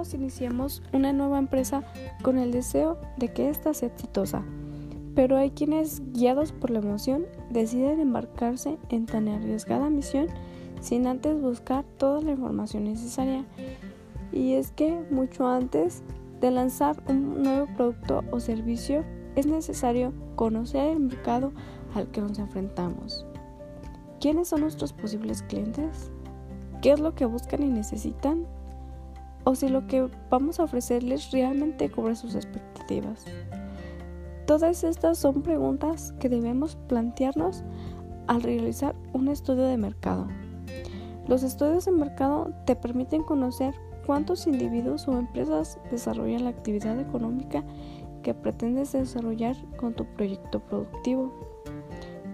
[0.00, 1.82] Todos iniciamos una nueva empresa
[2.22, 4.42] con el deseo de que ésta sea exitosa,
[5.14, 10.28] pero hay quienes, guiados por la emoción, deciden embarcarse en tan arriesgada misión
[10.80, 13.44] sin antes buscar toda la información necesaria.
[14.32, 16.02] Y es que mucho antes
[16.40, 19.04] de lanzar un nuevo producto o servicio,
[19.36, 21.52] es necesario conocer el mercado
[21.94, 23.26] al que nos enfrentamos.
[24.18, 26.10] ¿Quiénes son nuestros posibles clientes?
[26.80, 28.46] ¿Qué es lo que buscan y necesitan?
[29.50, 33.24] O si lo que vamos a ofrecerles realmente cubre sus expectativas.
[34.46, 37.64] Todas estas son preguntas que debemos plantearnos
[38.28, 40.28] al realizar un estudio de mercado.
[41.26, 43.74] Los estudios de mercado te permiten conocer
[44.06, 47.64] cuántos individuos o empresas desarrollan la actividad económica
[48.22, 51.32] que pretendes desarrollar con tu proyecto productivo,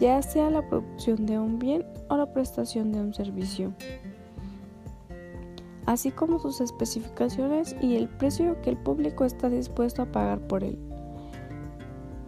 [0.00, 3.72] ya sea la producción de un bien o la prestación de un servicio
[5.86, 10.64] así como sus especificaciones y el precio que el público está dispuesto a pagar por
[10.64, 10.78] él.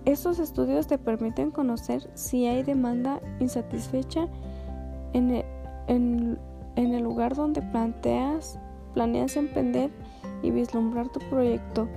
[0.05, 4.29] Estos estudios te permiten conocer si hay demanda insatisfecha
[5.15, 5.43] en
[6.77, 8.59] el, lugar donde planteas,
[8.95, 9.91] planeas emprender
[10.43, 11.89] y vislumbrar tu proyecto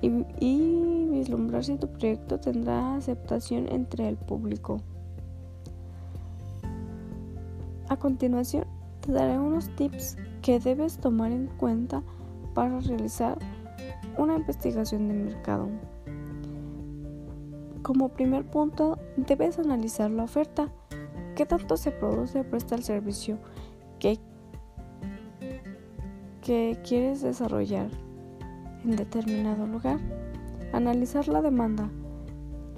[0.00, 4.80] y, y vislumbrar si tu proyecto tendrá aceptación entre el público.
[7.88, 8.64] A continuación,
[9.10, 12.00] te daré unos tips que debes tomar en cuenta
[12.54, 13.36] para realizar
[14.16, 15.68] una investigación de mercado.
[17.82, 20.68] Como primer punto, debes analizar la oferta.
[21.34, 23.38] ¿Qué tanto se produce o presta el servicio
[23.98, 24.20] que,
[26.40, 27.88] que quieres desarrollar
[28.84, 29.98] en determinado lugar?
[30.72, 31.90] Analizar la demanda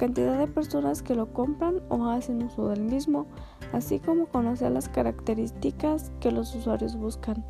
[0.02, 3.26] cantidad de personas que lo compran o hacen uso del mismo,
[3.72, 7.44] así como conocer las características que los usuarios buscan.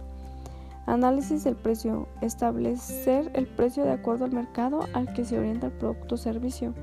[0.85, 2.09] Análisis del precio.
[2.21, 6.75] Establecer el precio de acuerdo al mercado al que se orienta el producto o servicio.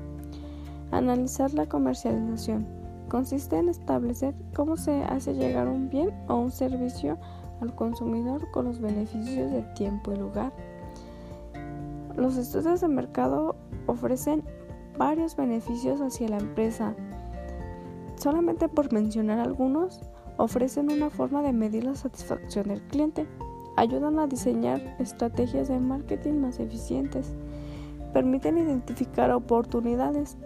[0.90, 2.66] Analizar la comercialización.
[3.08, 7.16] Consiste en establecer cómo se hace llegar un bien o un servicio
[7.60, 10.52] al consumidor con los beneficios de tiempo y lugar.
[12.16, 13.54] Los estudios de mercado
[13.86, 14.42] ofrecen
[14.98, 16.94] varios beneficios hacia la empresa.
[18.16, 20.00] Solamente por mencionar algunos,
[20.36, 23.26] ofrecen una forma de medir la satisfacción del cliente,
[23.76, 27.32] ayudan a diseñar estrategias de marketing más eficientes,
[28.12, 30.36] permiten identificar oportunidades,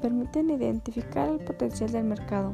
[0.00, 2.52] permiten identificar el potencial del mercado,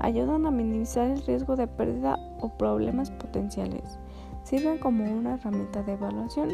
[0.00, 3.98] ayudan a minimizar el riesgo de pérdida o problemas potenciales,
[4.42, 6.48] sirven como una herramienta de evaluación,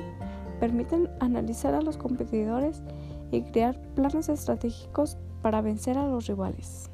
[0.61, 2.83] permiten analizar a los competidores
[3.31, 6.91] y crear planes estratégicos para vencer a los rivales.